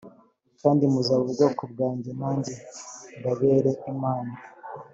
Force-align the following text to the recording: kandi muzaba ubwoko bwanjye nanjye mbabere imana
kandi 0.61 0.83
muzaba 0.93 1.23
ubwoko 1.27 1.61
bwanjye 1.71 2.11
nanjye 2.19 2.53
mbabere 3.17 3.71
imana 3.91 4.33